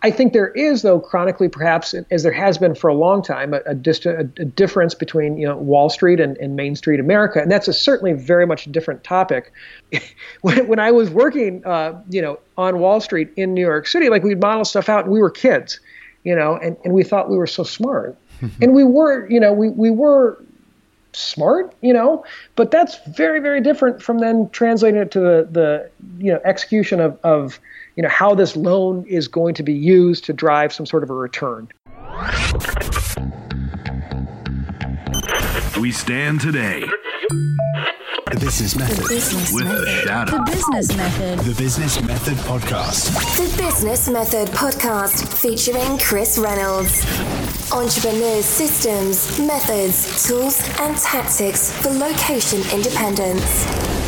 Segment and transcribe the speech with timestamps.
[0.00, 3.52] I think there is, though, chronically, perhaps as there has been for a long time,
[3.52, 7.40] a, a, dist- a, difference between you know Wall Street and, and, Main Street America,
[7.40, 9.52] and that's a certainly very much different topic.
[10.42, 14.08] when, when, I was working, uh, you know, on Wall Street in New York City,
[14.08, 15.80] like we'd model stuff out, and we were kids,
[16.22, 18.16] you know, and, and we thought we were so smart,
[18.62, 20.40] and we were, you know, we we were
[21.12, 22.24] smart, you know,
[22.54, 27.00] but that's very very different from then translating it to the the you know execution
[27.00, 27.58] of of
[27.98, 31.10] you know, how this loan is going to be used to drive some sort of
[31.10, 31.66] a return.
[35.80, 36.84] We stand today.
[38.30, 38.98] The Business Method.
[38.98, 39.80] The business with method.
[39.80, 40.30] the shadow.
[40.30, 41.38] The Business Method.
[41.40, 43.36] The Business Method Podcast.
[43.36, 47.04] The Business Method Podcast featuring Chris Reynolds.
[47.72, 54.07] Entrepreneurs' systems, methods, tools, and tactics for location independence.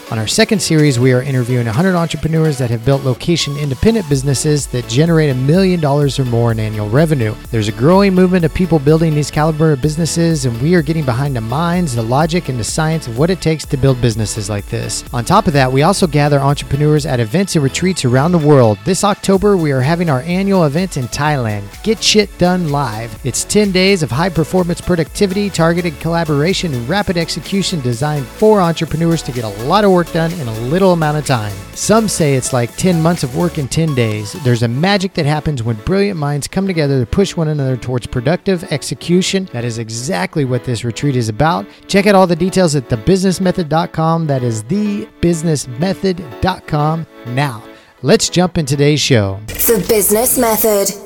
[0.11, 4.67] On our second series, we are interviewing 100 entrepreneurs that have built location independent businesses
[4.67, 7.33] that generate a million dollars or more in annual revenue.
[7.49, 11.05] There's a growing movement of people building these caliber of businesses, and we are getting
[11.05, 14.49] behind the minds, the logic, and the science of what it takes to build businesses
[14.49, 15.05] like this.
[15.13, 18.79] On top of that, we also gather entrepreneurs at events and retreats around the world.
[18.83, 23.17] This October, we are having our annual event in Thailand, Get Shit Done Live.
[23.25, 29.21] It's 10 days of high performance productivity, targeted collaboration, and rapid execution designed for entrepreneurs
[29.21, 31.53] to get a lot of work work done in a little amount of time.
[31.75, 34.33] Some say it's like 10 months of work in 10 days.
[34.43, 38.07] There's a magic that happens when brilliant minds come together to push one another towards
[38.07, 39.47] productive execution.
[39.53, 41.67] That is exactly what this retreat is about.
[41.87, 44.25] Check out all the details at thebusinessmethod.com.
[44.25, 47.07] That is thebusinessmethod.com.
[47.27, 47.63] Now,
[48.01, 49.39] let's jump in today's show.
[49.45, 51.00] The Business Method.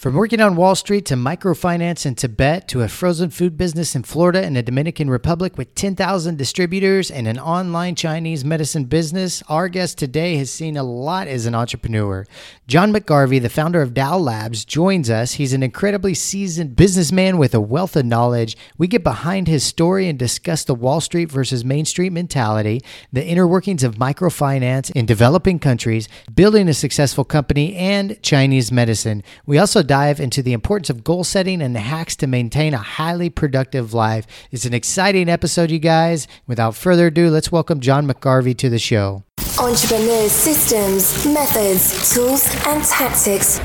[0.00, 4.02] From working on Wall Street to microfinance in Tibet to a frozen food business in
[4.02, 9.68] Florida and the Dominican Republic with 10,000 distributors and an online Chinese medicine business, our
[9.68, 12.24] guest today has seen a lot as an entrepreneur.
[12.66, 15.32] John McGarvey, the founder of Dao Labs, joins us.
[15.32, 18.56] He's an incredibly seasoned businessman with a wealth of knowledge.
[18.78, 22.80] We get behind his story and discuss the Wall Street versus Main Street mentality,
[23.12, 29.22] the inner workings of microfinance in developing countries, building a successful company, and Chinese medicine.
[29.44, 32.78] We also dive into the importance of goal setting and the hacks to maintain a
[32.78, 34.24] highly productive life.
[34.52, 36.28] It's an exciting episode, you guys.
[36.46, 39.24] Without further ado, let's welcome John McGarvey to the show.
[39.58, 43.58] Entrepreneurs' systems, methods, tools, and tactics.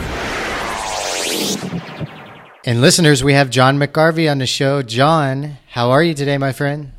[2.66, 4.82] And listeners, we have John McGarvey on the show.
[4.82, 6.94] John, how are you today, my friend?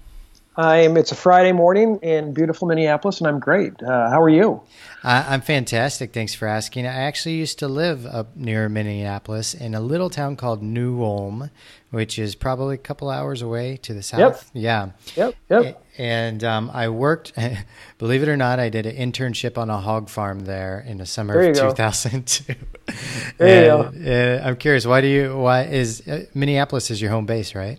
[0.57, 0.97] I'm.
[0.97, 3.83] It's a Friday morning in beautiful Minneapolis, and I'm great.
[3.83, 4.63] Uh, how are you?
[5.07, 6.13] I, am fantastic.
[6.13, 6.85] Thanks for asking.
[6.85, 11.51] I actually used to live up near Minneapolis in a little town called New Ulm,
[11.93, 14.51] which is probably a couple hours away to the south.
[14.53, 14.65] Yep.
[14.65, 14.91] Yeah.
[15.15, 15.35] Yep.
[15.49, 15.87] Yep.
[15.99, 17.33] And um, I worked,
[17.99, 21.07] believe it or not, I did an internship on a hog farm there in the
[21.07, 22.55] summer of 2002.
[23.39, 24.41] there and, you go.
[24.43, 25.39] Uh, I'm curious, why do you?
[25.39, 27.79] Why is uh, Minneapolis is your home base, right?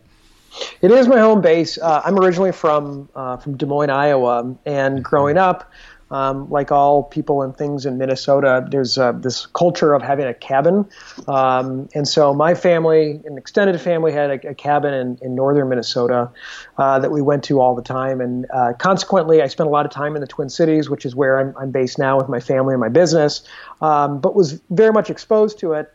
[0.81, 1.77] It is my home base.
[1.77, 5.69] Uh, I'm originally from uh, from Des Moines, Iowa, and growing up,
[6.11, 10.33] um, like all people and things in Minnesota, there's uh, this culture of having a
[10.33, 10.87] cabin,
[11.27, 15.69] um, and so my family, an extended family, had a, a cabin in, in northern
[15.69, 16.29] Minnesota
[16.77, 19.85] uh, that we went to all the time, and uh, consequently, I spent a lot
[19.85, 22.39] of time in the Twin Cities, which is where I'm, I'm based now with my
[22.39, 23.43] family and my business,
[23.81, 25.91] um, but was very much exposed to it.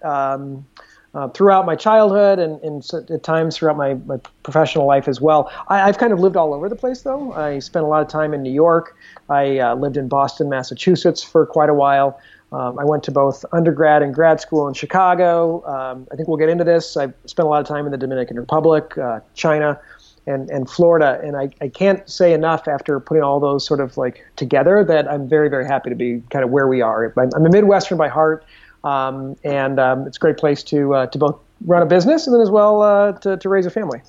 [1.14, 5.52] Uh, throughout my childhood and, and, at times throughout my, my professional life as well.
[5.68, 7.34] I, have kind of lived all over the place, though.
[7.34, 8.96] I spent a lot of time in New York.
[9.28, 12.18] I uh, lived in Boston, Massachusetts for quite a while.
[12.52, 15.64] Um, I went to both undergrad and grad school in Chicago.
[15.66, 16.96] Um, I think we'll get into this.
[16.96, 19.80] I've spent a lot of time in the Dominican Republic, uh, China,
[20.26, 21.20] and, and Florida.
[21.22, 25.08] And I, I can't say enough after putting all those sort of like together that
[25.10, 27.12] I'm very, very happy to be kind of where we are.
[27.18, 28.44] I'm, I'm a Midwestern by heart.
[28.84, 32.34] Um, and um, it's a great place to uh, to both run a business and
[32.34, 34.00] then as well uh, to, to raise a family.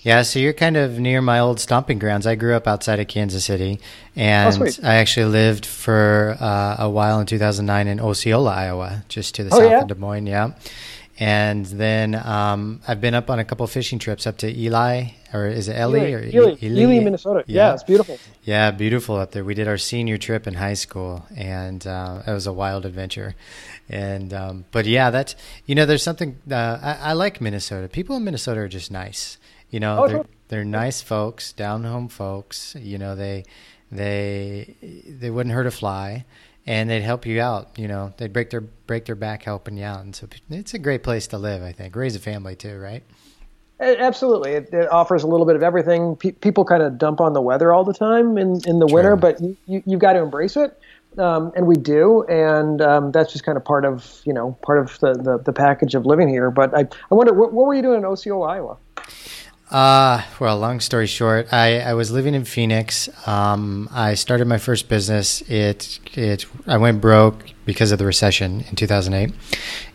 [0.00, 2.26] Yeah, so you're kind of near my old stomping grounds.
[2.26, 3.78] I grew up outside of Kansas City,
[4.16, 9.36] and oh, I actually lived for uh, a while in 2009 in Osceola, Iowa, just
[9.36, 9.82] to the oh, south yeah?
[9.82, 10.26] of Des Moines.
[10.26, 10.50] Yeah,
[11.22, 15.46] and then um, I've been up on a couple fishing trips up to Ely, or
[15.46, 17.44] is it Ely Ely, or Ely, Minnesota.
[17.46, 17.74] Yeah.
[17.74, 18.18] it's beautiful.
[18.42, 19.44] Yeah, beautiful up there.
[19.44, 23.36] We did our senior trip in high school, and uh, it was a wild adventure.
[23.88, 27.86] And um, but yeah, that's you know, there's something uh, I, I, like Minnesota.
[27.86, 29.38] People in Minnesota are just nice.
[29.70, 32.74] You know, oh, they're they're nice folks, down home folks.
[32.76, 33.44] You know, they
[33.92, 34.74] they
[35.06, 36.24] they wouldn't hurt a fly
[36.66, 37.78] and they'd help you out.
[37.78, 40.78] You know, they'd break their break their back helping you out, and so it's a
[40.78, 41.62] great place to live.
[41.62, 43.02] I think raise a family too, right?
[43.80, 46.14] Absolutely, it, it offers a little bit of everything.
[46.14, 48.94] Pe- people kind of dump on the weather all the time in in the True.
[48.94, 50.78] winter, but you, you have got to embrace it.
[51.18, 54.78] Um, and we do, and um, that's just kind of part of you know part
[54.78, 56.50] of the, the, the package of living here.
[56.50, 58.76] But I, I wonder what, what were you doing in Osceola, Iowa?
[59.72, 63.08] Uh, well, long story short, I, I was living in Phoenix.
[63.26, 65.40] Um, I started my first business.
[65.48, 69.34] It, it, I went broke because of the recession in 2008.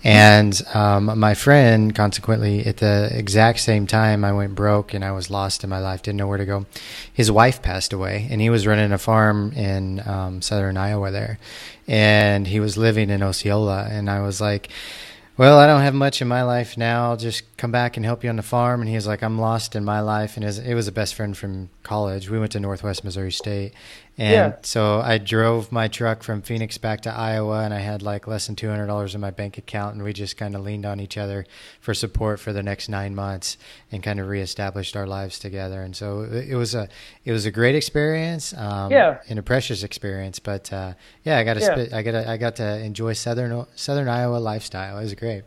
[0.03, 5.11] And, um, my friend, consequently, at the exact same time I went broke and I
[5.11, 6.65] was lost in my life, didn't know where to go.
[7.13, 11.37] His wife passed away and he was running a farm in, um, southern Iowa there.
[11.87, 13.87] And he was living in Osceola.
[13.91, 14.69] And I was like,
[15.37, 17.11] well, I don't have much in my life now.
[17.11, 18.81] I'll just come back and help you on the farm.
[18.81, 20.35] And he was like, I'm lost in my life.
[20.35, 22.29] And it was, it was a best friend from college.
[22.29, 23.73] We went to Northwest Missouri State.
[24.19, 24.55] And yeah.
[24.63, 28.47] so I drove my truck from Phoenix back to Iowa, and I had like less
[28.47, 30.99] than two hundred dollars in my bank account, and we just kind of leaned on
[30.99, 31.45] each other
[31.79, 33.57] for support for the next nine months,
[33.91, 35.83] and kind of reestablished our lives together.
[35.83, 36.89] And so it was a
[37.25, 40.39] it was a great experience, um, yeah, and a precious experience.
[40.39, 40.93] But uh,
[41.23, 41.95] yeah, I got to yeah.
[41.95, 44.97] I got I got to enjoy southern southern Iowa lifestyle.
[44.97, 45.43] It was great.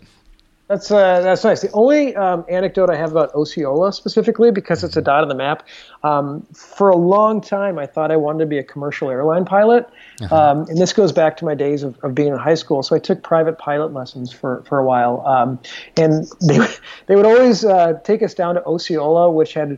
[0.71, 1.63] That's uh, that's nice.
[1.63, 5.35] The only um, anecdote I have about Osceola specifically, because it's a dot on the
[5.35, 5.67] map,
[6.05, 9.91] um, for a long time I thought I wanted to be a commercial airline pilot,
[10.23, 10.33] uh-huh.
[10.33, 12.85] um, and this goes back to my days of, of being in high school.
[12.85, 15.59] So I took private pilot lessons for, for a while, um,
[15.97, 16.59] and they
[17.07, 19.77] they would always uh, take us down to Osceola, which had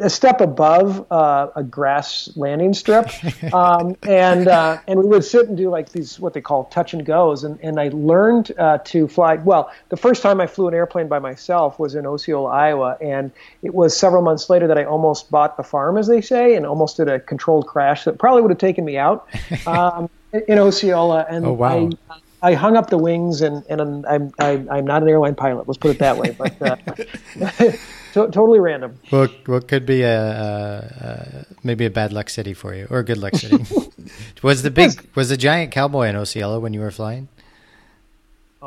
[0.00, 3.08] a step above uh, a grass landing strip,
[3.54, 6.92] um, and uh, and we would sit and do like these what they call touch
[6.92, 9.36] and goes, and and I learned uh, to fly.
[9.36, 13.30] Well, the first time I flew an airplane by myself was in Osceola, Iowa, and
[13.62, 16.66] it was several months later that I almost bought the farm, as they say, and
[16.66, 19.28] almost did a controlled crash that probably would have taken me out
[19.66, 20.08] um,
[20.48, 21.26] in Osceola.
[21.28, 21.90] And oh, wow.
[22.10, 25.68] I, I hung up the wings, and, and I'm, I'm, I'm not an airline pilot.
[25.68, 26.34] Let's put it that way.
[26.36, 26.76] But uh,
[28.14, 28.98] to, totally random.
[29.12, 32.98] Well, what could be a, a, a, maybe a bad luck city for you, or
[32.98, 33.64] a good luck city?
[34.42, 37.28] was the big was the giant cowboy in Osceola when you were flying?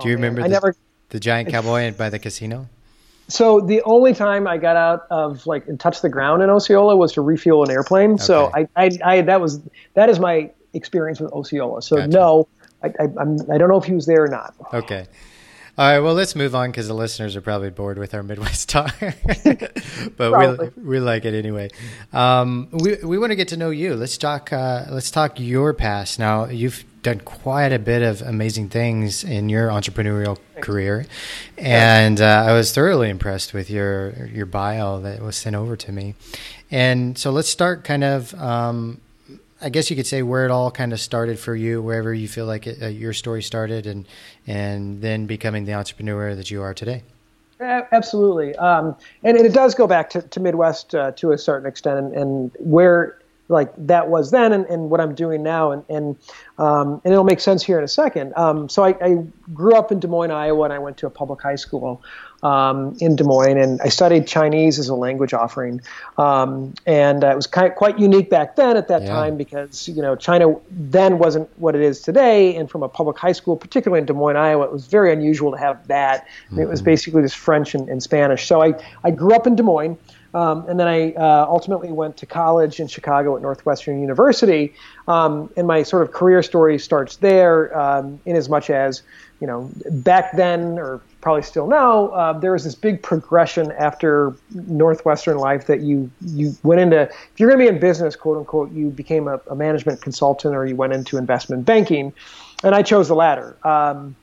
[0.02, 0.42] Do you oh, remember?
[0.42, 0.76] I never
[1.10, 2.68] the giant cowboy by the casino?
[3.30, 6.96] So the only time I got out of like and touched the ground in Osceola
[6.96, 8.14] was to refuel an airplane.
[8.14, 8.24] Okay.
[8.24, 9.62] So I, I, I, that was
[9.96, 11.82] that is my experience with Osceola.
[11.82, 12.08] So gotcha.
[12.08, 12.48] no,
[12.84, 14.54] I, I, I'm, I don't know if he was there or not.
[14.74, 15.08] Okay.
[15.78, 18.68] All right, well, let's move on because the listeners are probably bored with our Midwest
[18.70, 18.96] talk,
[20.18, 21.70] but we we like it anyway.
[22.12, 23.96] Um, we we want to get to know you.
[23.96, 24.52] Let's talk.
[24.52, 26.18] Uh, let's talk your past.
[26.18, 31.06] Now, you've done quite a bit of amazing things in your entrepreneurial career,
[31.58, 35.92] and uh, I was thoroughly impressed with your your bio that was sent over to
[35.92, 36.16] me.
[36.70, 38.34] And so, let's start kind of.
[38.36, 39.02] Um,
[39.60, 42.28] I guess you could say where it all kind of started for you, wherever you
[42.28, 44.06] feel like it, uh, your story started, and
[44.46, 47.04] and then becoming the entrepreneur that you are today.
[47.60, 51.68] Absolutely, um, and, and, it does go back to, to Midwest uh, to a certain
[51.68, 53.18] extent, and, and, where
[53.50, 56.18] like that was then, and, and what I'm doing now, and and
[56.58, 58.34] um, and it'll make sense here in a second.
[58.36, 59.24] Um, so I, I,
[59.54, 62.04] grew up in Des Moines, Iowa, and I went to a public high school
[62.44, 65.82] um, in Des Moines, and I studied Chinese as a language offering,
[66.18, 69.08] um, and uh, it was kind of quite unique back then at that yeah.
[69.10, 73.18] time because you know China then wasn't what it is today, and from a public
[73.18, 76.28] high school, particularly in Des Moines, Iowa, it was very unusual to have that.
[76.48, 76.60] Mm-hmm.
[76.60, 78.46] It was basically just French and, and, Spanish.
[78.48, 78.74] So I
[79.04, 79.98] I grew up in Des Moines.
[80.34, 84.74] Um, and then I uh, ultimately went to college in Chicago at Northwestern University.
[85.08, 89.04] Um, and my sort of career story starts there, um, in as much as,
[89.40, 94.34] you know, back then, or probably still now, uh, there was this big progression after
[94.52, 97.02] Northwestern life that you you went into.
[97.02, 100.56] If you're going to be in business, quote unquote, you became a, a, management consultant
[100.56, 102.14] or you went into investment banking,
[102.64, 103.58] and I chose the latter.
[103.64, 104.16] Um,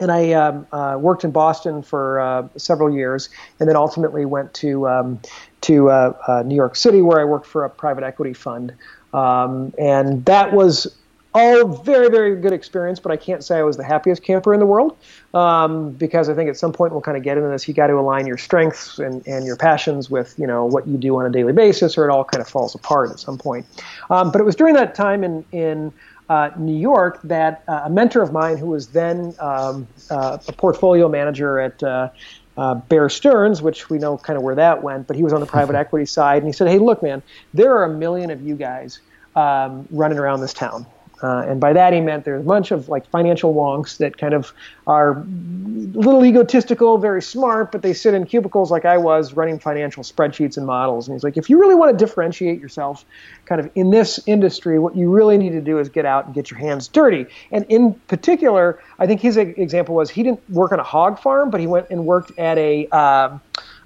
[0.00, 3.28] and I um, uh, worked in Boston for uh, several years,
[3.60, 5.20] and then ultimately went to um,
[5.62, 8.74] to uh, uh New York City, where I worked for a private equity fund,
[9.12, 10.96] um, and that was
[11.36, 14.60] all very, very good experience, but I can't say I was the happiest camper in
[14.60, 14.96] the world
[15.34, 17.68] um, because I think at some point we'll kind of get into this.
[17.68, 20.96] You got to align your strengths and, and your passions with you know what you
[20.96, 23.66] do on a daily basis, or it all kind of falls apart at some point.
[24.08, 25.92] Um, but it was during that time in in
[26.28, 30.52] uh, New York that uh, a mentor of mine who was then um, uh, a
[30.52, 32.08] portfolio manager at uh,
[32.56, 35.40] uh, Bear Stearns, which we know kind of where that went, but he was on
[35.40, 37.22] the private equity side, and he said, "Hey, look, man,
[37.54, 39.00] there are a million of you guys
[39.34, 40.86] um, running around this town."
[41.22, 44.34] Uh, and by that he meant there's a bunch of like financial wonks that kind
[44.34, 44.52] of
[44.86, 49.58] are a little egotistical, very smart, but they sit in cubicles like I was running
[49.58, 51.08] financial spreadsheets and models.
[51.08, 53.04] And he's like, if you really want to differentiate yourself
[53.46, 56.34] kind of in this industry, what you really need to do is get out and
[56.34, 57.26] get your hands dirty.
[57.50, 61.50] And in particular, I think his example was he didn't work on a hog farm,
[61.50, 63.38] but he went and worked at a uh,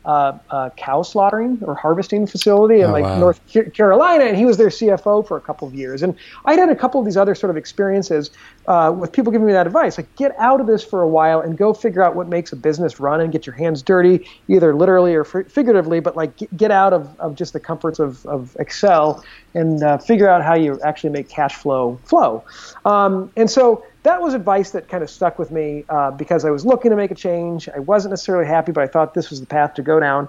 [0.04, 3.18] uh, uh, cow slaughtering or harvesting facility in Oh, like wow.
[3.18, 3.40] North
[3.74, 6.02] Carolina, and he was their CFO for a couple of years.
[6.02, 6.14] And
[6.46, 8.30] I'd had a couple of these other sort of experiences
[8.66, 11.40] uh, with people giving me that advice, like get out of this for a while
[11.40, 14.74] and go figure out what makes a business run and get your hands dirty, either
[14.74, 19.24] literally or figuratively, but like get, out of, of just the comforts of, of Excel
[19.54, 22.44] and uh, figure out how you actually make cash flow flow.
[22.84, 26.50] Um, and so that was advice that kind of stuck with me uh, because I
[26.50, 27.68] was looking to make a change.
[27.68, 30.28] I wasn't necessarily happy, but I thought this was the path to go down.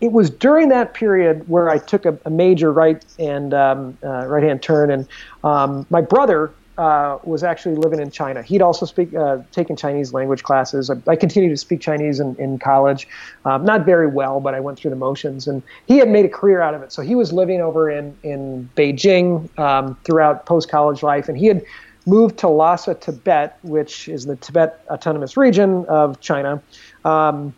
[0.00, 4.26] It was during that period where I took a, a major right and um, uh,
[4.26, 5.08] right hand turn, and
[5.44, 8.42] um, my brother uh, was actually living in China.
[8.42, 10.88] He'd also speak uh, taken Chinese language classes.
[10.88, 13.06] I, I continued to speak Chinese in, in college,
[13.44, 15.46] um, not very well, but I went through the motions.
[15.46, 16.90] And he had made a career out of it.
[16.90, 21.46] So he was living over in in Beijing um, throughout post college life, and he
[21.46, 21.62] had
[22.06, 26.62] moved to Lhasa, Tibet, which is the Tibet Autonomous Region of China.
[27.04, 27.52] Um,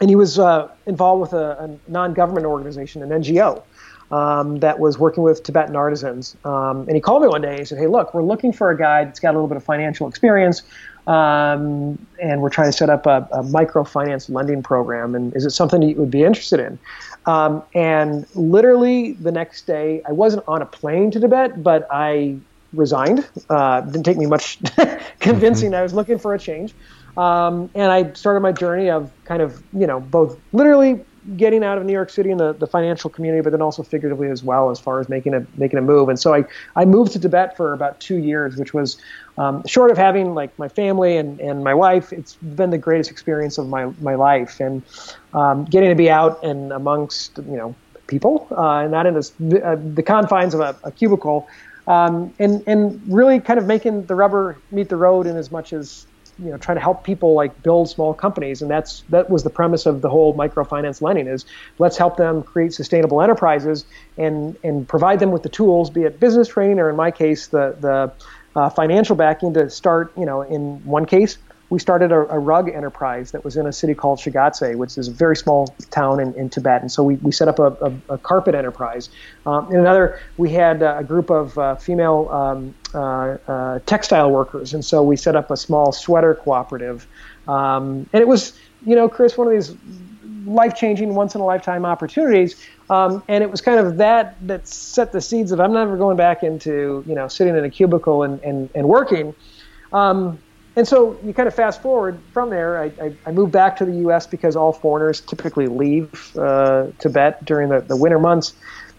[0.00, 3.62] and he was uh, involved with a, a non-government organization, an NGO,
[4.10, 6.36] um, that was working with Tibetan artisans.
[6.44, 8.70] Um, and he called me one day and he said, "Hey, look, we're looking for
[8.70, 10.62] a guy that's got a little bit of financial experience,
[11.06, 15.14] um, and we're trying to set up a, a microfinance lending program.
[15.14, 16.78] And is it something that you would be interested in?"
[17.26, 22.36] Um, and literally the next day, I wasn't on a plane to Tibet, but I
[22.72, 23.28] resigned.
[23.50, 24.58] Uh, didn't take me much
[25.20, 25.74] convincing.
[25.74, 26.74] I was looking for a change.
[27.16, 31.00] Um, and I started my journey of kind of, you know, both literally
[31.36, 34.30] getting out of New York City and the, the financial community, but then also figuratively
[34.30, 36.08] as well as far as making a making a move.
[36.08, 36.44] And so I,
[36.76, 38.96] I moved to Tibet for about two years, which was
[39.38, 42.12] um, short of having like my family and, and my wife.
[42.12, 44.82] It's been the greatest experience of my, my life and
[45.34, 47.74] um, getting to be out and amongst you know
[48.06, 51.48] people, uh, and not in this, uh, the confines of a, a cubicle,
[51.86, 55.72] um, and and really kind of making the rubber meet the road in as much
[55.72, 56.06] as
[56.38, 58.62] you know trying to help people like build small companies.
[58.62, 61.44] And that's that was the premise of the whole microfinance lending is
[61.78, 63.84] let's help them create sustainable enterprises
[64.16, 67.48] and and provide them with the tools be it business training or in my case
[67.48, 68.12] the the
[68.58, 72.68] uh, financial backing to start you know in one case we started a, a rug
[72.68, 76.32] enterprise that was in a city called Shigatse, which is a very small town in,
[76.34, 76.80] in Tibet.
[76.80, 79.08] And so we, we set up a, a, a carpet enterprise.
[79.46, 84.74] Um, in another, we had a group of uh, female um, uh, uh, textile workers.
[84.74, 87.06] And so we set up a small sweater cooperative.
[87.48, 89.74] Um, and it was, you know, Chris, one of these
[90.46, 92.64] life changing, once in a lifetime opportunities.
[92.88, 96.16] Um, and it was kind of that that set the seeds of I'm never going
[96.16, 99.34] back into, you know, sitting in a cubicle and, and, and working.
[99.92, 100.38] Um,
[100.76, 102.80] and so you kind of fast forward from there.
[102.80, 104.26] I, I, I moved back to the U.S.
[104.26, 108.52] because all foreigners typically leave uh, Tibet during the, the winter months.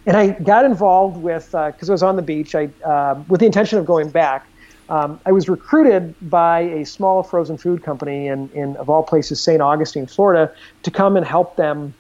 [0.08, 3.46] And I got involved with, because I was on the beach, I, uh, with the
[3.46, 4.48] intention of going back.
[4.90, 9.42] Um, I was recruited by a small frozen food company in, in of all places,
[9.42, 9.62] St.
[9.62, 10.52] Augustine, Florida,
[10.84, 11.94] to come and help them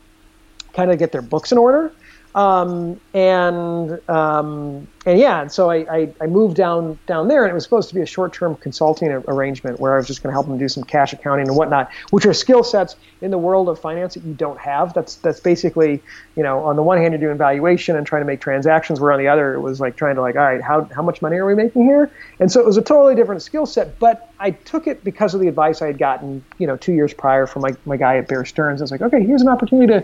[0.73, 1.91] kind of get their books in order.
[2.37, 7.49] Um, and um, and yeah, and so I, I, I moved down down there, and
[7.49, 10.33] it was supposed to be a short-term consulting arrangement where I was just going to
[10.33, 13.69] help them do some cash accounting and whatnot, which are skill sets in the world
[13.69, 14.93] of finance that you don't have.
[14.93, 16.03] That's that's basically
[16.35, 19.11] you know on the one hand you're doing valuation and trying to make transactions, where
[19.11, 21.37] on the other it was like trying to like all right how how much money
[21.37, 22.11] are we making here?
[22.39, 25.41] And so it was a totally different skill set, but I took it because of
[25.41, 28.27] the advice I had gotten you know two years prior from my my guy at
[28.27, 28.79] Bear Stearns.
[28.79, 30.03] I was like okay, here's an opportunity to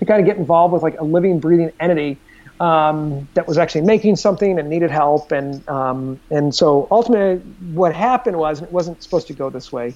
[0.00, 2.20] to kind of get involved with like a living, breathing entity
[2.58, 5.30] um, that was actually making something and needed help.
[5.30, 7.36] And um, and so ultimately,
[7.72, 9.94] what happened was, it wasn't supposed to go this way,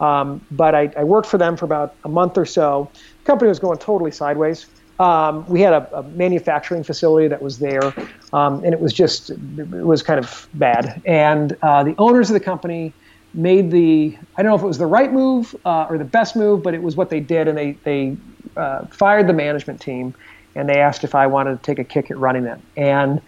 [0.00, 2.92] um, but I, I worked for them for about a month or so.
[2.94, 4.66] The company was going totally sideways.
[4.98, 7.92] Um, we had a, a manufacturing facility that was there,
[8.32, 11.02] um, and it was just it was kind of bad.
[11.06, 12.94] And uh, the owners of the company
[13.34, 16.34] made the I don't know if it was the right move uh, or the best
[16.36, 18.16] move, but it was what they did, and they they
[18.56, 20.14] uh, fired the management team,
[20.54, 22.58] and they asked if I wanted to take a kick at running it.
[22.76, 23.20] And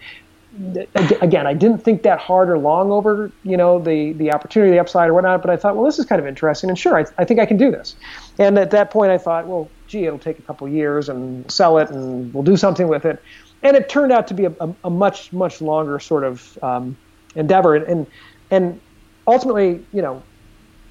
[1.21, 4.79] again, I didn't think that hard or long over you know the the opportunity, the
[4.79, 5.41] upside, or whatnot.
[5.41, 7.45] But I thought, well, this is kind of interesting, and sure, I, I think I
[7.45, 7.95] can do this.
[8.39, 11.77] And at that point, I thought, well, gee, it'll take a couple years, and sell
[11.77, 13.21] it, and we'll do something with it.
[13.61, 16.97] And it turned out to be a, a, a much much longer sort of um,
[17.35, 17.75] endeavor.
[17.75, 18.07] And, and,
[18.49, 18.79] and
[19.27, 20.23] ultimately, you know,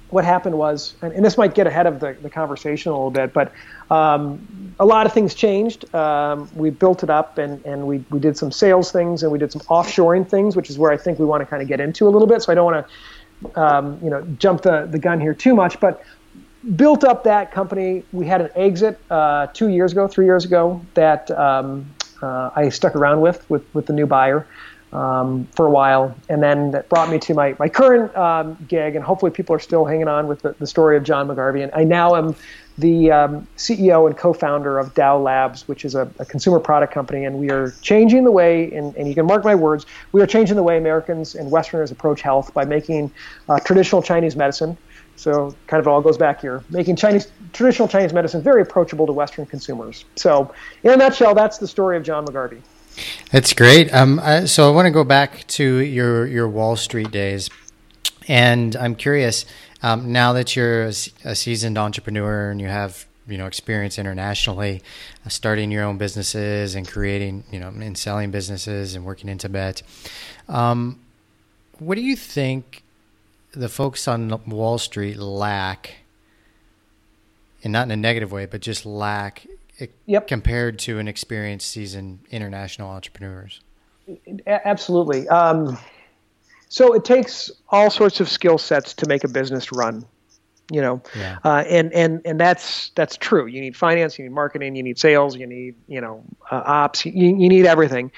[0.09, 3.11] what happened was, and, and, this might get ahead of the, the conversation a little
[3.11, 3.51] bit, but
[3.91, 5.93] um, a lot of things changed.
[5.93, 9.37] Um, we built it up and, and we, we did some sales things and we
[9.37, 11.79] did some offshoring things, which is where I think we want to kind of get
[11.79, 12.41] into a little bit.
[12.41, 15.79] So I don't want to, um, you know, jump the, the gun here too much,
[15.79, 16.03] but
[16.75, 18.03] built up that company.
[18.11, 21.89] We had an exit uh, two years ago, three years ago that um,
[22.21, 24.47] uh, I stuck around with, with, with the new buyer
[24.93, 28.95] um, for a while, and then that brought me to my my current um, gig.
[28.95, 31.63] And hopefully, people are still hanging on with the, the story of John McGarvey.
[31.63, 32.35] And I now am
[32.79, 37.25] the um, CEO and co-founder of Dao Labs, which is a, a, consumer product company,
[37.25, 38.71] and we are changing the way.
[38.71, 41.91] And, and, you can mark my words, we are changing the way Americans and Westerners
[41.91, 43.11] approach health by making
[43.49, 44.77] uh, traditional Chinese medicine.
[45.17, 49.11] So kind of all goes back here, making Chinese traditional Chinese medicine very approachable to
[49.11, 50.05] Western consumers.
[50.15, 50.53] So,
[50.83, 52.61] in a nutshell, that's the story of John McGarvey.
[53.31, 53.93] That's great.
[53.93, 57.49] Um, uh, so I want to go back to your your Wall Street days,
[58.27, 59.45] and I'm curious.
[59.81, 60.93] Um, now that you're a,
[61.23, 64.81] a, seasoned entrepreneur and you have you know experience internationally,
[65.25, 69.37] uh, starting your own businesses and creating you know and selling businesses and working in
[69.37, 69.83] Tibet,
[70.47, 70.99] um,
[71.77, 72.83] what do you think
[73.51, 75.95] the folks on Wall Street lack?
[77.61, 79.45] And not in a negative way, but just lack
[80.05, 80.27] yep.
[80.27, 83.61] compared to an experienced, seasoned international entrepreneurs?
[84.47, 85.27] Absolutely.
[85.27, 85.77] Um,
[86.69, 90.05] so it takes all sorts of skill sets to make a business run.
[90.71, 91.39] You know, yeah.
[91.43, 93.47] uh, and and and that's that's true.
[93.47, 97.07] You need finance, you need marketing, you need sales, you need you know uh, ops,
[97.07, 98.11] you, you need everything.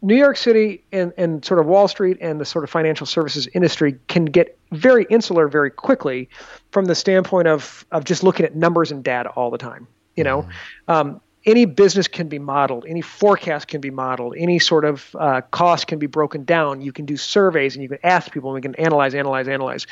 [0.00, 3.48] New York City and, and sort of Wall Street and the sort of financial services
[3.52, 6.28] industry can get very insular very quickly
[6.70, 9.86] from the standpoint of, of just looking at numbers and data all the time.
[10.14, 10.90] You know, mm-hmm.
[10.90, 15.40] um, any business can be modeled, any forecast can be modeled, any sort of uh,
[15.50, 16.80] cost can be broken down.
[16.80, 19.86] You can do surveys and you can ask people and we can analyze, analyze, analyze.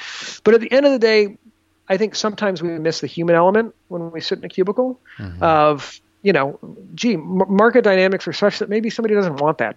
[0.45, 1.37] But at the end of the day,
[1.89, 5.43] I think sometimes we miss the human element when we sit in a cubicle mm-hmm.
[5.43, 6.59] of, you know,
[6.95, 9.77] gee, market dynamics are such that maybe somebody doesn't want that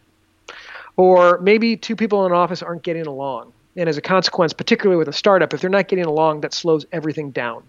[0.99, 3.53] or maybe two people in an office aren't getting along.
[3.77, 6.85] And as a consequence, particularly with a startup, if they're not getting along, that slows
[6.91, 7.63] everything down.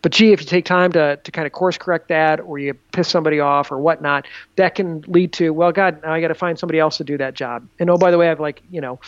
[0.00, 2.74] But gee, if you take time to, to kind of course correct that, or you
[2.92, 6.36] piss somebody off, or whatnot, that can lead to, well, God, now I got to
[6.36, 7.66] find somebody else to do that job.
[7.80, 9.00] And oh, by the way, I've like, you know,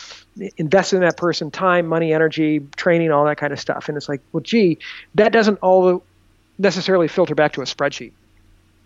[0.57, 3.89] invested in that person time, money, energy, training, all that kind of stuff.
[3.89, 4.79] And it's like, well, gee,
[5.15, 6.03] that doesn't all
[6.59, 8.11] necessarily filter back to a spreadsheet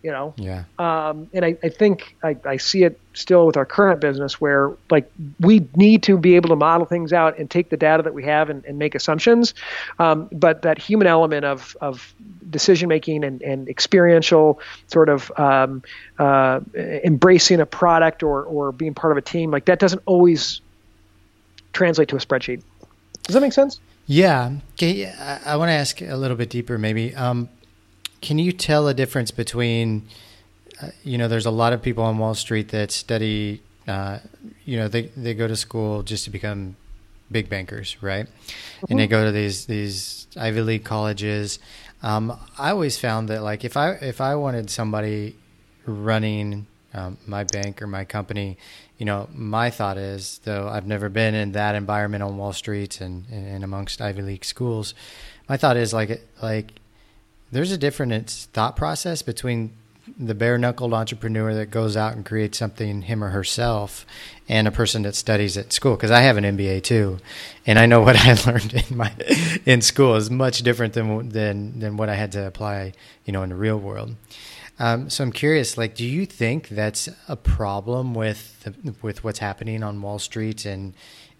[0.04, 0.34] you know?
[0.36, 0.64] Yeah.
[0.78, 4.72] Um, and I, I think I, I see it still with our current business where
[4.90, 8.12] like we need to be able to model things out and take the data that
[8.12, 9.54] we have and, and make assumptions.
[9.98, 12.14] Um, but that human element of, of
[12.50, 15.82] decision making and, and experiential sort of um,
[16.18, 20.60] uh, embracing a product or, or being part of a team like that doesn't always
[21.72, 22.62] translate to a spreadsheet.
[23.22, 23.80] Does that make sense?
[24.06, 24.52] Yeah.
[24.74, 27.14] Okay i, I want to ask a little bit deeper maybe.
[27.14, 27.48] Um,
[28.24, 30.08] can you tell a difference between,
[30.80, 34.18] uh, you know, there's a lot of people on Wall Street that study, uh,
[34.64, 36.74] you know, they, they go to school just to become
[37.30, 38.24] big bankers, right?
[38.24, 38.86] Mm-hmm.
[38.88, 41.58] And they go to these these Ivy League colleges.
[42.02, 45.36] Um, I always found that like if I if I wanted somebody
[45.84, 48.56] running um, my bank or my company,
[48.96, 53.02] you know, my thought is though I've never been in that environment on Wall Street
[53.02, 54.94] and, and amongst Ivy League schools,
[55.46, 56.72] my thought is like like
[57.54, 59.72] there's a different thought process between
[60.18, 64.04] the bare knuckled entrepreneur that goes out and creates something him or herself
[64.48, 67.18] and a person that studies at school because I have an MBA too
[67.64, 69.12] and I know what I learned in my
[69.64, 72.92] in school is much different than than than what I had to apply
[73.24, 74.16] you know in the real world.
[74.80, 79.38] Um, so I'm curious like do you think that's a problem with the, with what's
[79.38, 80.92] happening on Wall Street and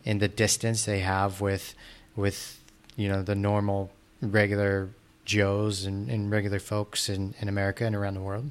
[0.04, 1.74] in the distance they have with
[2.14, 2.60] with
[2.96, 3.90] you know the normal
[4.22, 4.90] regular
[5.24, 8.50] Joes and, and regular folks in, in America and around the world?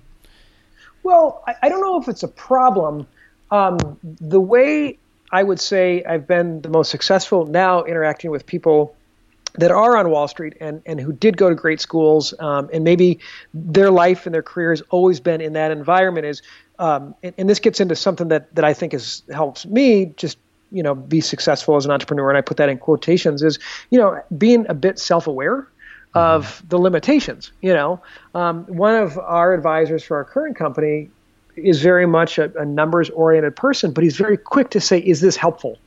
[1.04, 3.08] Well, I, I don't know if it's a problem.
[3.52, 4.98] Um, the way
[5.32, 8.96] I would say I've been the most successful now interacting with people
[9.56, 12.84] that are on Wall Street and, and who did go to great schools um, and
[12.84, 13.20] maybe
[13.54, 16.42] their life and their career has always been in that environment is
[16.80, 20.40] um, and, and, this gets into something that, that I think is helps me just
[20.72, 23.60] you know be successful as an entrepreneur and I put that in quotations is
[23.92, 25.68] you know being a bit self-aware
[26.14, 27.52] of the limitations.
[27.62, 28.02] You know,
[28.36, 31.10] um, one of our advisors for our current company
[31.56, 35.36] is very much a, a numbers-oriented person, but he's very quick to say, "Is this
[35.36, 35.80] helpful?"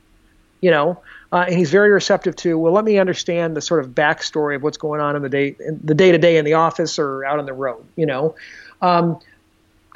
[0.61, 0.99] You know,
[1.31, 2.57] uh, and he's very receptive to.
[2.57, 5.55] Well, let me understand the sort of backstory of what's going on in the day,
[5.59, 7.83] in the day to day in the office or out on the road.
[7.95, 8.35] You know.
[8.81, 9.19] Um,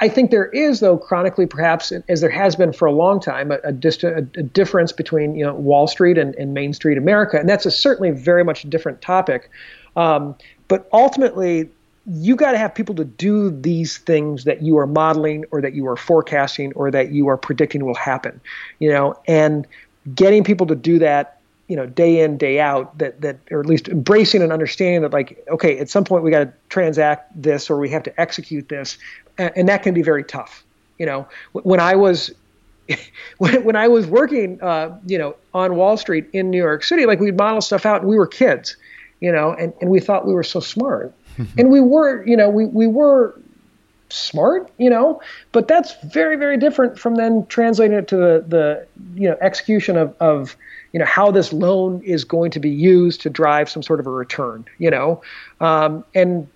[0.02, 3.52] I think there is, though, chronically, perhaps as there has been for a long time,
[3.52, 7.38] a, a, dist- a, difference between you know Wall Street and, and, Main Street America,
[7.38, 9.48] and that's a certainly very much different topic.
[9.96, 10.34] Um,
[10.68, 11.68] but ultimately,
[12.06, 15.74] you got to have people to do these things that you are modeling, or that
[15.74, 18.40] you are forecasting, or that you are predicting will happen.
[18.78, 19.66] You know, and
[20.14, 23.66] getting people to do that you know day in day out that that or at
[23.66, 27.70] least embracing and understanding that like okay at some point we got to transact this
[27.70, 28.98] or we have to execute this
[29.38, 30.64] and, and that can be very tough
[30.98, 32.30] you know when i was
[33.38, 37.06] when, when i was working uh, you know on wall street in new york city
[37.06, 38.76] like we'd model stuff out and we were kids
[39.22, 41.14] you know and, and we thought we were so smart.
[41.56, 43.34] And we were you know we, we were
[44.12, 45.20] smart, you know,
[45.52, 49.96] but that's very, very different from then translating it to the, the you know, execution
[49.96, 50.56] of, of
[50.92, 54.06] you know how this loan is going to be used to drive some sort of
[54.06, 55.22] a return you know.
[55.60, 56.46] Um, and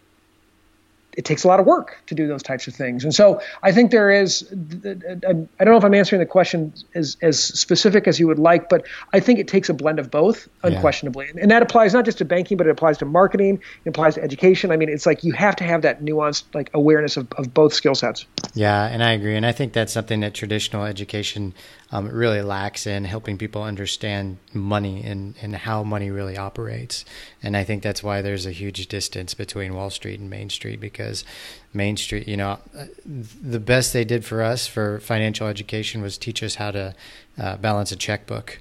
[1.16, 3.02] it takes a lot of work to do those types of things.
[3.02, 7.16] And so I think there is, I don't know if I'm answering the question as,
[7.22, 10.48] as specific as you would like, but I think it takes a blend of both,
[10.62, 11.26] unquestionably.
[11.34, 11.42] Yeah.
[11.42, 14.22] And that applies not just to banking, but it applies to marketing, it applies to
[14.22, 14.70] education.
[14.70, 17.72] I mean, it's like you have to have that nuanced like awareness of, of both
[17.72, 18.26] skill sets.
[18.54, 19.36] Yeah, and I agree.
[19.36, 21.54] And I think that's something that traditional education
[21.92, 27.04] um, really lacks in helping people understand money and, and how money really operates.
[27.42, 30.80] And I think that's why there's a huge distance between Wall Street and Main Street
[30.80, 31.24] because
[31.72, 36.18] Main Street, you know, uh, the best they did for us for financial education was
[36.18, 36.94] teach us how to
[37.38, 38.60] uh, balance a checkbook.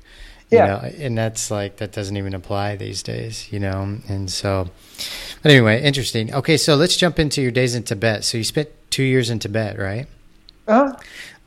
[0.51, 0.67] You yeah.
[0.67, 3.97] Know, and that's like, that doesn't even apply these days, you know?
[4.07, 4.69] And so,
[5.41, 6.31] but anyway, interesting.
[6.31, 6.57] Okay.
[6.57, 8.23] So let's jump into your days in Tibet.
[8.23, 10.05] So you spent two years in Tibet, right?
[10.67, 10.91] Uh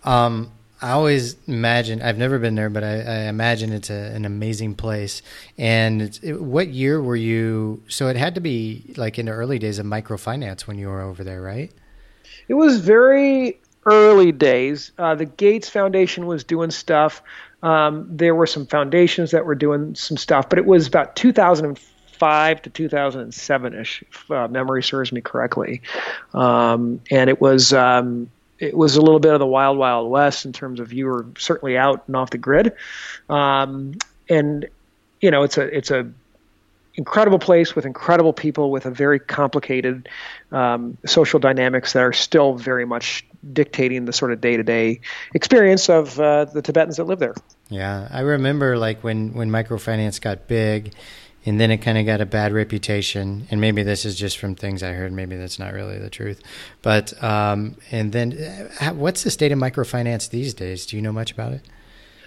[0.04, 0.10] huh.
[0.10, 4.24] Um, I always imagine I've never been there, but I, I imagine it's a, an
[4.24, 5.22] amazing place.
[5.56, 7.82] And it, what year were you?
[7.88, 11.00] So it had to be like in the early days of microfinance when you were
[11.00, 11.72] over there, right?
[12.46, 14.92] It was very early days.
[14.98, 17.22] Uh, the Gates Foundation was doing stuff.
[17.62, 22.62] Um, there were some foundations that were doing some stuff, but it was about 2005
[22.62, 25.82] to 2007 ish, if uh, memory serves me correctly.
[26.34, 27.72] Um, and it was.
[27.72, 31.06] Um, it was a little bit of the wild, wild west in terms of you
[31.06, 32.72] were certainly out and off the grid.
[33.28, 33.94] Um,
[34.28, 34.66] and,
[35.20, 36.10] you know, it's a, it's a,
[36.98, 40.08] incredible place with incredible people with a very complicated
[40.50, 45.00] um, social dynamics that are still very much dictating the sort of day-to-day
[45.32, 47.34] experience of uh, the Tibetans that live there.
[47.68, 50.92] Yeah, I remember like when when microfinance got big,
[51.48, 53.46] and then it kind of got a bad reputation.
[53.50, 55.12] And maybe this is just from things I heard.
[55.12, 56.42] Maybe that's not really the truth.
[56.82, 58.34] But um, and then,
[58.80, 60.84] uh, what's the state of microfinance these days?
[60.84, 61.62] Do you know much about it?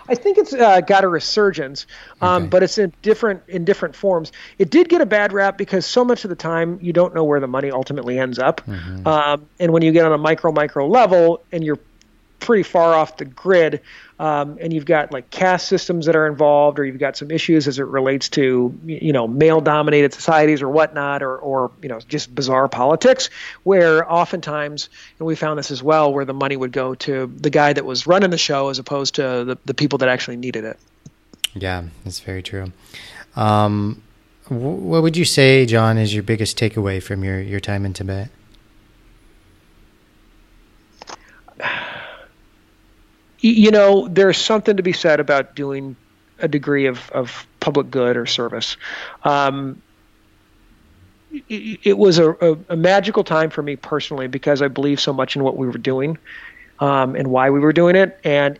[0.10, 1.86] I think it's uh, got a resurgence,
[2.19, 2.49] um, okay.
[2.49, 4.31] but it's in different in different forms.
[4.57, 7.23] It did get a bad rap because so much of the time you don't know
[7.23, 9.07] where the money ultimately ends up, mm-hmm.
[9.07, 11.79] um, and when you get on a micro micro level and you're
[12.41, 13.80] pretty far off the grid,
[14.19, 17.67] um, and you've got like caste systems that are involved, or you've got some issues
[17.69, 22.36] as it relates to you know male-dominated societies or whatnot, or or you know just
[22.36, 23.30] bizarre politics,
[23.63, 27.49] where oftentimes, and we found this as well, where the money would go to the
[27.49, 30.65] guy that was running the show as opposed to the, the people that actually needed
[30.65, 30.77] it.
[31.54, 32.71] Yeah, that's very true.
[33.36, 34.01] Um,
[34.47, 38.30] what would you say, John, is your biggest takeaway from your, your time in Tibet?
[43.41, 45.95] you know, there's something to be said about doing
[46.39, 48.77] a degree of, of public good or service.
[49.23, 49.82] Um,
[51.49, 55.13] it, it, was a, a, a, magical time for me personally because I believe so
[55.13, 56.17] much in what we were doing
[56.80, 58.19] um, and why we were doing it.
[58.23, 58.60] And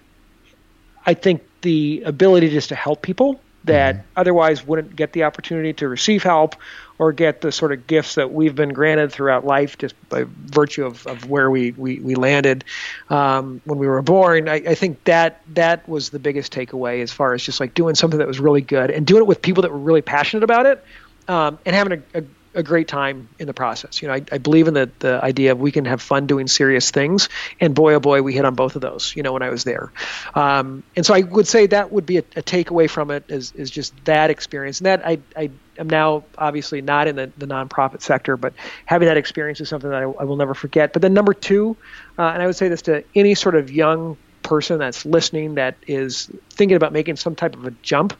[1.06, 4.08] I think the ability just to help people that mm-hmm.
[4.16, 6.56] otherwise wouldn't get the opportunity to receive help
[6.98, 10.86] or get the sort of gifts that we've been granted throughout life just by virtue
[10.86, 12.64] of, of where we, we, we landed
[13.10, 14.48] um, when we were born.
[14.48, 17.96] I, I think that that was the biggest takeaway as far as just like doing
[17.96, 20.66] something that was really good and doing it with people that were really passionate about
[20.66, 20.84] it
[21.28, 24.02] um, and having a, a a great time in the process.
[24.02, 26.48] You know, I, I believe in the, the idea of we can have fun doing
[26.48, 29.14] serious things, and boy, oh boy, we hit on both of those.
[29.16, 29.92] You know, when I was there,
[30.36, 33.52] um, and so I would say that would be a, a takeaway from it is
[33.54, 37.46] is just that experience, and that I I am now obviously not in the, the
[37.46, 38.54] nonprofit sector, but
[38.86, 40.94] having that experience is something that I, I will never forget.
[40.94, 41.78] But then number two,
[42.18, 45.78] uh, and I would say this to any sort of young person that's listening that
[45.88, 48.18] is thinking about making some type of a jump,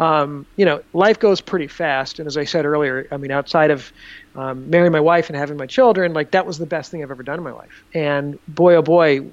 [0.00, 2.18] um, you know, life goes pretty fast.
[2.18, 3.92] And as I said earlier, I mean, outside of
[4.34, 7.10] um, marrying my wife and having my children, like that was the best thing I've
[7.10, 7.84] ever done in my life.
[7.94, 9.32] And boy, oh boy,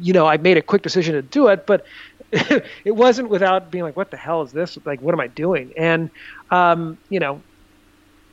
[0.00, 1.86] you know, I made a quick decision to do it, but
[2.32, 4.76] it wasn't without being like, what the hell is this?
[4.84, 5.72] Like, what am I doing?
[5.76, 6.10] And,
[6.50, 7.42] um, you know,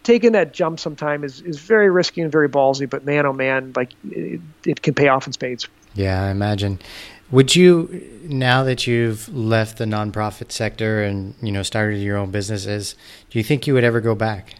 [0.03, 3.73] taking that jump sometime is, is very risky and very ballsy, but man, oh man,
[3.75, 5.67] like it, it can pay off in spades.
[5.93, 6.79] Yeah, I imagine.
[7.31, 12.31] Would you, now that you've left the nonprofit sector and you know started your own
[12.31, 12.95] businesses,
[13.29, 14.55] do you think you would ever go back?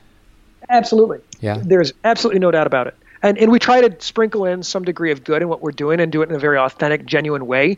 [0.69, 1.19] Absolutely.
[1.41, 1.61] Yeah.
[1.61, 2.95] There's absolutely no doubt about it.
[3.23, 5.99] And and we try to sprinkle in some degree of good in what we're doing
[5.99, 7.77] and do it in a very authentic, genuine way.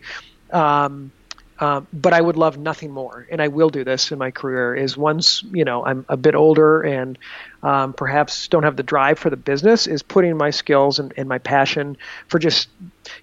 [0.51, 1.11] Um,
[1.59, 4.75] um, but I would love nothing more, and I will do this in my career.
[4.75, 7.17] Is once you know I'm a bit older and
[7.63, 11.27] um, perhaps don't have the drive for the business, is putting my skills and, and
[11.27, 11.97] my passion
[12.27, 12.67] for just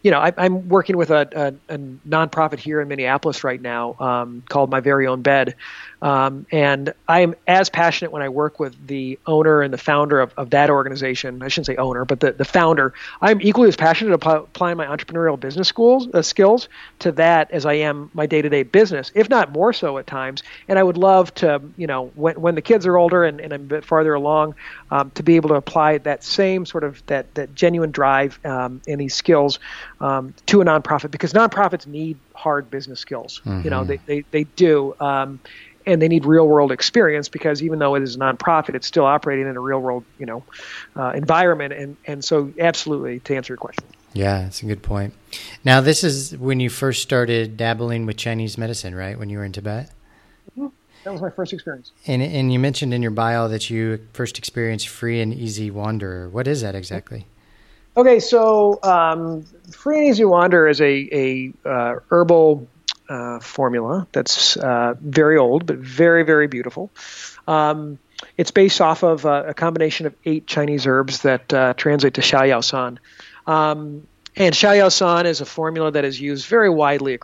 [0.02, 3.96] you know I, am working with a, a, a, nonprofit here in Minneapolis right now
[3.98, 5.54] um, called My Very Own Bed,
[6.02, 10.20] um, and I am as passionate when I work with the owner and the founder
[10.20, 11.42] of, of that organization.
[11.42, 12.94] I shouldn't say owner, but the, the founder.
[13.20, 16.68] I'm equally as passionate about applying my entrepreneurial business schools uh, skills
[17.00, 20.42] to that as I am my day-to-day business, if not more so at times.
[20.68, 23.52] And I would love to, you know, when, when the kids are older and, and
[23.52, 24.29] I'm a bit farther along,
[24.90, 28.80] um, to be able to apply that same sort of that that genuine drive um,
[28.86, 29.58] and these skills
[30.00, 33.40] um, to a nonprofit because nonprofits need hard business skills.
[33.44, 33.62] Mm-hmm.
[33.64, 34.94] You know, they, they, they do.
[35.00, 35.40] Um,
[35.86, 39.06] and they need real world experience because even though it is a nonprofit, it's still
[39.06, 40.44] operating in a real world, you know,
[40.94, 41.72] uh, environment.
[41.72, 43.84] And, and so absolutely to answer your question.
[44.12, 45.14] Yeah, that's a good point.
[45.64, 49.18] Now, this is when you first started dabbling with Chinese medicine, right?
[49.18, 49.90] When you were in Tibet?
[51.04, 51.92] That was my first experience.
[52.06, 56.28] And, and you mentioned in your bio that you first experienced free and easy wanderer.
[56.28, 57.26] What is that exactly?
[57.96, 62.68] Okay, so um, free and easy wanderer is a, a uh, herbal
[63.08, 66.90] uh, formula that's uh, very old but very very beautiful.
[67.48, 67.98] Um,
[68.36, 72.20] it's based off of uh, a combination of eight Chinese herbs that uh, translate to
[72.20, 73.00] Xiao Yao San.
[73.46, 77.18] Um, and Xiao Yao San is a formula that is used very widely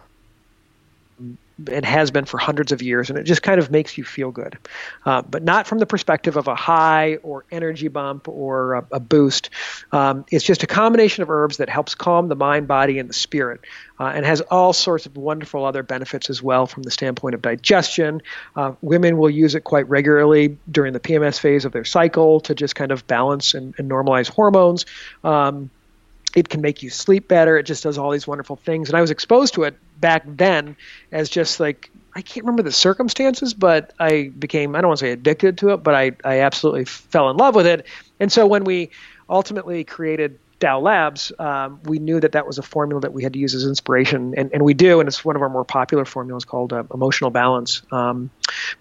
[1.70, 4.30] and has been for hundreds of years, and it just kind of makes you feel
[4.30, 4.58] good.
[5.04, 9.00] Uh, but not from the perspective of a high or energy bump or a, a
[9.00, 9.50] boost.
[9.92, 13.14] Um, it's just a combination of herbs that helps calm the mind, body, and the
[13.14, 13.60] spirit,
[13.98, 17.42] uh, and has all sorts of wonderful other benefits as well from the standpoint of
[17.42, 18.20] digestion.
[18.54, 22.54] Uh, women will use it quite regularly during the PMS phase of their cycle to
[22.54, 24.84] just kind of balance and, and normalize hormones.
[25.24, 25.70] Um,
[26.36, 27.56] it can make you sleep better.
[27.56, 28.90] It just does all these wonderful things.
[28.90, 30.76] And I was exposed to it back then
[31.10, 35.06] as just like I can't remember the circumstances, but I became I don't want to
[35.06, 37.86] say addicted to it, but I I absolutely fell in love with it.
[38.20, 38.90] And so when we
[39.28, 43.34] ultimately created Dao Labs, um, we knew that that was a formula that we had
[43.34, 46.06] to use as inspiration, and, and we do, and it's one of our more popular
[46.06, 47.82] formulas called uh, Emotional Balance.
[47.92, 48.30] Um,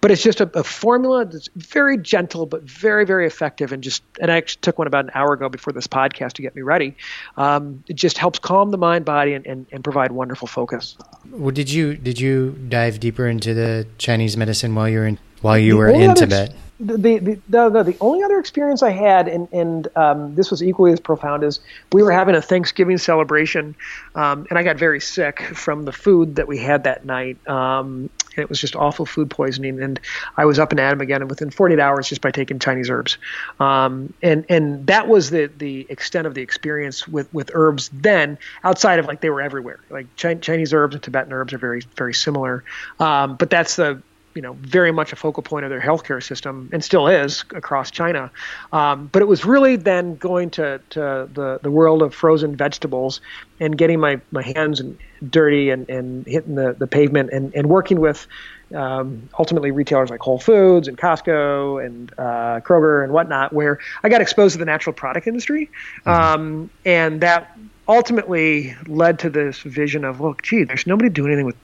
[0.00, 4.02] but it's just a, a, formula that's very gentle but very very effective, and just
[4.20, 6.62] and I actually took one about an hour ago before this podcast to get me
[6.62, 6.96] ready.
[7.36, 10.96] Um, it just helps calm the mind, body, and, and, and provide wonderful focus.
[11.30, 15.18] Well, did you did you dive deeper into the Chinese medicine while you were in
[15.42, 16.54] while you were in Tibet?
[16.78, 20.92] The, the, the, the, only other experience I had, and, and um, this was equally
[20.92, 21.60] as profound, is
[21.92, 23.74] we were having a Thanksgiving celebration,
[24.14, 27.38] um, and I got very sick from the food that we had that night.
[27.48, 29.98] Um, and it was just awful food poisoning, and
[30.36, 33.16] I was up and at 'em again, within 48 hours, just by taking Chinese herbs,
[33.58, 37.88] um, and and that was the the extent of the experience with with herbs.
[37.94, 41.82] Then, outside of like they were everywhere, like Chinese herbs and Tibetan herbs are very
[41.96, 42.64] very similar,
[43.00, 44.02] um, but that's the
[44.36, 47.90] you know very much a focal point of their healthcare system and still is across
[47.90, 48.30] China.
[48.72, 53.20] Um, but it was really then going to, to the, the world of frozen vegetables
[53.58, 54.82] and getting my, my hands
[55.30, 58.26] dirty and, and hitting the, the pavement and, and working with
[58.74, 64.10] um, ultimately retailers like Whole Foods and Costco and uh, Kroger and whatnot, where I
[64.10, 65.70] got exposed to the natural product industry.
[66.04, 66.10] Mm-hmm.
[66.10, 67.56] Um, and that
[67.88, 71.56] ultimately led to this vision of, look, gee, there's nobody doing anything with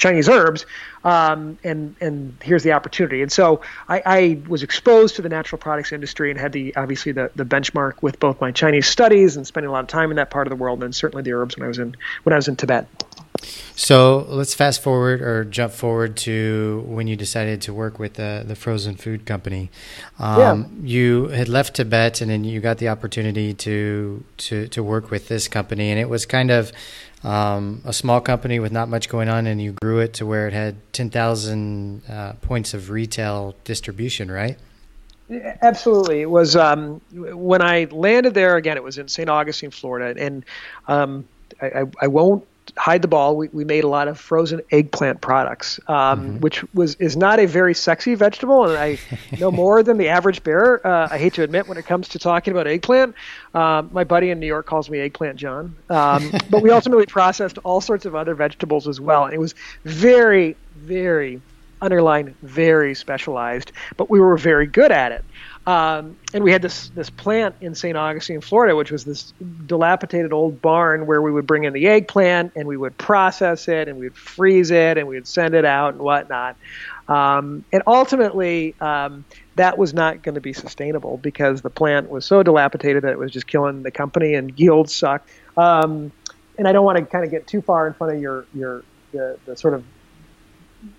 [0.00, 0.64] Chinese herbs,
[1.04, 3.20] um, and and here's the opportunity.
[3.20, 7.12] And so I, I, was exposed to the natural products industry and had the obviously
[7.12, 10.16] the, the benchmark with both my Chinese studies and spending a lot of time in
[10.16, 12.36] that part of the world, and certainly the herbs when I was in when I
[12.36, 12.88] was in Tibet.
[13.74, 18.44] So let's fast forward or jump forward to when you decided to work with the,
[18.46, 19.70] the frozen food company.
[20.18, 20.38] Um,
[20.82, 20.88] yeah.
[20.88, 25.28] You had left Tibet and then you got the opportunity to, to, to work with
[25.28, 25.90] this company.
[25.90, 26.72] And it was kind of
[27.22, 30.46] um, a small company with not much going on, and you grew it to where
[30.46, 34.58] it had 10,000 uh, points of retail distribution, right?
[35.62, 36.22] Absolutely.
[36.22, 38.76] It was um, when I landed there again.
[38.76, 39.28] It was in St.
[39.28, 40.44] Augustine, Florida, and
[40.88, 41.24] um,
[41.60, 42.46] I, I, I, won't
[42.76, 43.36] hide the ball.
[43.36, 46.38] We, we made a lot of frozen eggplant products, um, mm-hmm.
[46.38, 48.98] which was is not a very sexy vegetable, and I
[49.38, 50.84] know more than the average bear.
[50.86, 53.14] Uh, I hate to admit when it comes to talking about eggplant.
[53.54, 57.58] Um, my buddy in New York calls me Eggplant John, um, but we ultimately processed
[57.58, 59.24] all sorts of other vegetables as well.
[59.24, 59.54] And it was
[59.84, 61.40] very, very
[61.82, 65.24] underline very specialized, but we were very good at it.
[65.66, 67.96] Um, and we had this this plant in St.
[67.96, 69.32] Augustine, Florida, which was this
[69.66, 73.86] dilapidated old barn where we would bring in the eggplant and we would process it
[73.86, 76.56] and we'd freeze it and we'd send it out and whatnot.
[77.08, 79.24] Um, and ultimately, um,
[79.56, 83.18] that was not going to be sustainable because the plant was so dilapidated that it
[83.18, 85.28] was just killing the company and yields sucked.
[85.56, 86.10] Um,
[86.56, 88.82] and I don't want to kind of get too far in front of your your
[89.12, 89.84] the, the sort of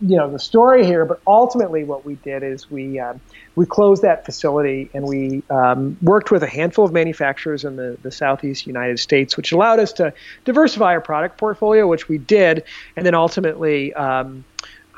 [0.02, 3.20] you know the story here, but ultimately what we did is we um,
[3.56, 7.98] we closed that facility and we um, worked with a handful of manufacturers in the,
[8.02, 10.14] the southeast United States, which allowed us to
[10.46, 12.64] diversify our product portfolio, which we did,
[12.96, 14.44] and then ultimately um,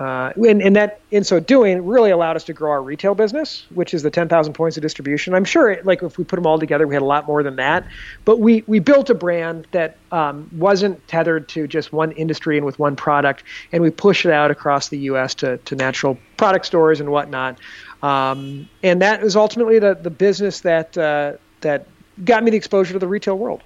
[0.03, 3.65] uh, and, and, that, in so doing, really allowed us to grow our retail business,
[3.73, 5.33] which is the 10,000 points of distribution.
[5.33, 7.41] I'm sure, it, like if we put them all together, we had a lot more
[7.41, 7.87] than that.
[8.25, 12.65] But we we built a brand that um, wasn't tethered to just one industry and
[12.65, 15.35] with one product, and we pushed it out across the U.S.
[15.35, 17.59] to to natural product stores and whatnot.
[18.01, 21.87] Um, and that was ultimately the the business that uh, that
[22.25, 23.61] got me the exposure to the retail world.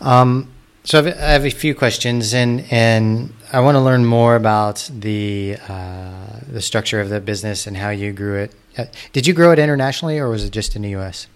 [0.00, 0.53] Um,
[0.84, 5.56] so I have a few questions, and and I want to learn more about the
[5.68, 8.54] uh, the structure of the business and how you grew it.
[8.76, 11.26] Uh, did you grow it internationally, or was it just in the U.S.?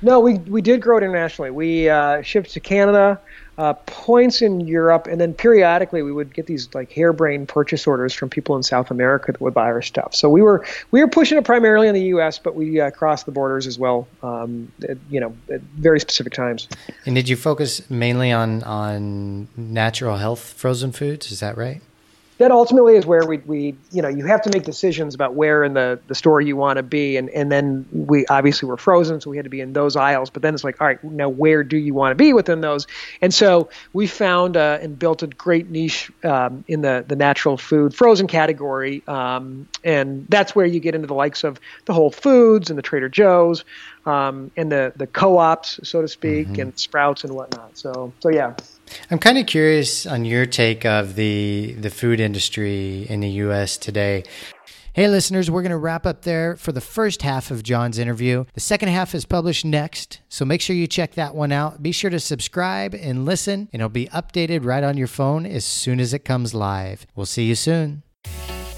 [0.00, 1.50] No, we we did grow it internationally.
[1.50, 3.20] We uh, shipped to Canada,
[3.58, 8.14] uh, points in Europe, and then periodically we would get these like harebrained purchase orders
[8.14, 10.14] from people in South America that would buy our stuff.
[10.14, 13.26] So we were we were pushing it primarily in the U.S., but we uh, crossed
[13.26, 14.06] the borders as well.
[14.22, 16.68] Um, at, you know, at very specific times.
[17.04, 21.32] And did you focus mainly on on natural health frozen foods?
[21.32, 21.82] Is that right?
[22.38, 25.62] That ultimately is where we, we you know you have to make decisions about where
[25.64, 29.20] in the, the store you want to be and, and then we obviously were frozen
[29.20, 31.28] so we had to be in those aisles but then it's like all right now
[31.28, 32.86] where do you want to be within those?
[33.20, 37.56] And so we found uh, and built a great niche um, in the, the natural
[37.56, 42.10] food frozen category um, and that's where you get into the likes of the Whole
[42.10, 43.64] Foods and the Trader Joe's
[44.06, 46.60] um, and the, the co-ops so to speak mm-hmm.
[46.60, 47.76] and Sprouts and whatnot.
[47.76, 48.54] So so yeah
[49.10, 53.76] I'm kind of curious on your take of the the food industry in the U.S.
[53.76, 54.24] today.
[54.94, 58.46] Hey, listeners, we're going to wrap up there for the first half of John's interview.
[58.54, 61.80] The second half is published next, so make sure you check that one out.
[61.82, 65.64] Be sure to subscribe and listen, and it'll be updated right on your phone as
[65.64, 67.06] soon as it comes live.
[67.14, 68.02] We'll see you soon.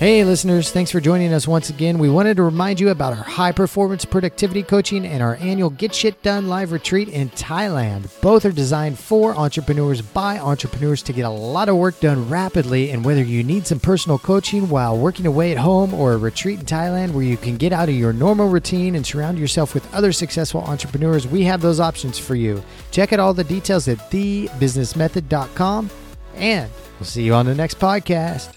[0.01, 1.99] Hey, listeners, thanks for joining us once again.
[1.99, 5.95] We wanted to remind you about our high performance productivity coaching and our annual Get
[5.95, 8.09] Shit Done live retreat in Thailand.
[8.23, 12.93] Both are designed for entrepreneurs by entrepreneurs to get a lot of work done rapidly.
[12.93, 16.61] And whether you need some personal coaching while working away at home or a retreat
[16.61, 19.95] in Thailand where you can get out of your normal routine and surround yourself with
[19.95, 22.63] other successful entrepreneurs, we have those options for you.
[22.91, 25.91] Check out all the details at thebusinessmethod.com.
[26.37, 28.55] And we'll see you on the next podcast.